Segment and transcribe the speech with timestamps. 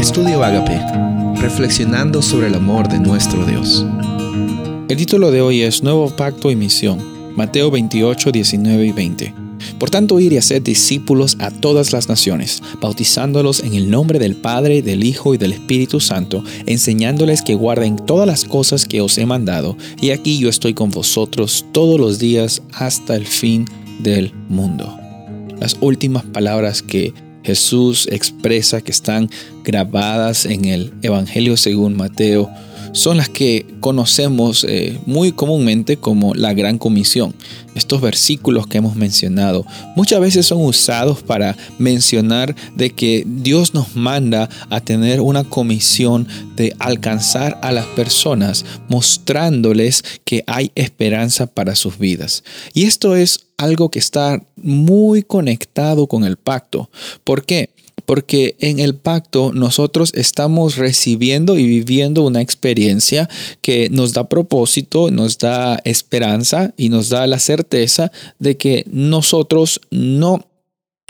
[0.00, 0.80] Estudio Agape,
[1.42, 3.84] reflexionando sobre el amor de nuestro Dios.
[4.88, 9.34] El título de hoy es Nuevo Pacto y Misión, Mateo 28, 19 y 20.
[9.78, 14.36] Por tanto, ir y hacer discípulos a todas las naciones, bautizándolos en el nombre del
[14.36, 19.18] Padre, del Hijo y del Espíritu Santo, enseñándoles que guarden todas las cosas que os
[19.18, 23.66] he mandado, y aquí yo estoy con vosotros todos los días hasta el fin
[23.98, 24.96] del mundo.
[25.60, 27.12] Las últimas palabras que
[27.42, 29.30] Jesús expresa que están
[29.64, 32.50] grabadas en el Evangelio según Mateo
[32.92, 37.34] son las que conocemos eh, muy comúnmente como la Gran Comisión.
[37.74, 39.64] Estos versículos que hemos mencionado
[39.94, 46.26] muchas veces son usados para mencionar de que Dios nos manda a tener una comisión
[46.56, 52.42] de alcanzar a las personas mostrándoles que hay esperanza para sus vidas.
[52.74, 56.90] Y esto es algo que está muy conectado con el pacto.
[57.24, 57.70] ¿Por qué?
[58.10, 63.28] porque en el pacto nosotros estamos recibiendo y viviendo una experiencia
[63.62, 69.80] que nos da propósito, nos da esperanza y nos da la certeza de que nosotros
[69.92, 70.44] no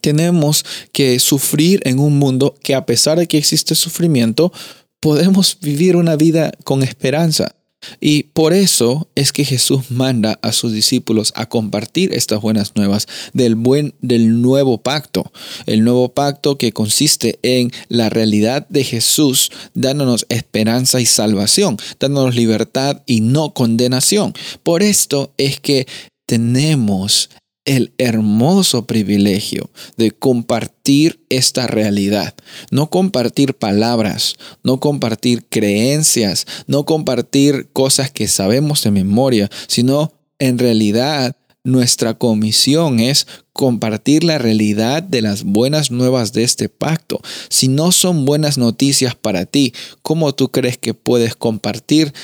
[0.00, 4.50] tenemos que sufrir en un mundo que a pesar de que existe sufrimiento,
[4.98, 7.54] podemos vivir una vida con esperanza.
[8.00, 13.06] Y por eso es que Jesús manda a sus discípulos a compartir estas buenas nuevas
[13.32, 15.32] del buen del nuevo pacto,
[15.66, 22.34] el nuevo pacto que consiste en la realidad de Jesús dándonos esperanza y salvación, dándonos
[22.34, 24.34] libertad y no condenación.
[24.62, 25.86] Por esto es que
[26.26, 27.30] tenemos
[27.66, 32.34] el hermoso privilegio de compartir esta realidad.
[32.70, 40.58] No compartir palabras, no compartir creencias, no compartir cosas que sabemos de memoria, sino en
[40.58, 47.20] realidad nuestra comisión es compartir la realidad de las buenas nuevas de este pacto.
[47.48, 52.14] Si no son buenas noticias para ti, ¿cómo tú crees que puedes compartir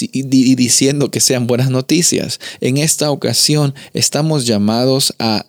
[0.00, 2.40] y diciendo que sean buenas noticias.
[2.60, 5.46] En esta ocasión estamos llamados a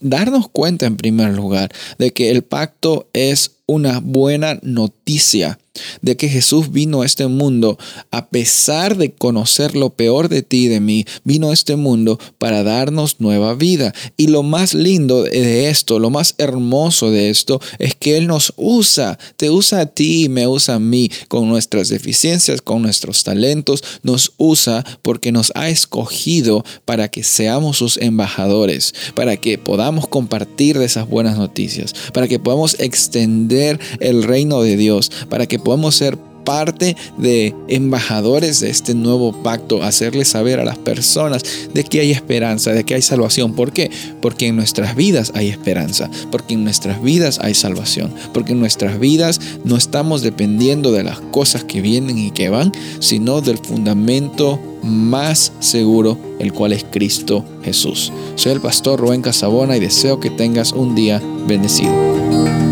[0.00, 5.58] darnos cuenta en primer lugar de que el pacto es una buena noticia
[6.02, 7.78] de que Jesús vino a este mundo
[8.10, 12.18] a pesar de conocer lo peor de ti y de mí, vino a este mundo
[12.38, 13.94] para darnos nueva vida.
[14.16, 18.52] Y lo más lindo de esto, lo más hermoso de esto, es que Él nos
[18.56, 23.24] usa, te usa a ti y me usa a mí con nuestras deficiencias, con nuestros
[23.24, 30.08] talentos, nos usa porque nos ha escogido para que seamos sus embajadores, para que podamos
[30.08, 35.58] compartir de esas buenas noticias, para que podamos extender el reino de Dios, para que
[35.68, 41.42] podemos ser parte de embajadores de este nuevo pacto, hacerles saber a las personas
[41.74, 43.52] de que hay esperanza, de que hay salvación.
[43.52, 43.90] ¿Por qué?
[44.22, 48.98] Porque en nuestras vidas hay esperanza, porque en nuestras vidas hay salvación, porque en nuestras
[48.98, 54.58] vidas no estamos dependiendo de las cosas que vienen y que van, sino del fundamento
[54.82, 58.10] más seguro, el cual es Cristo Jesús.
[58.36, 62.67] Soy el pastor Rubén Casabona y deseo que tengas un día bendecido.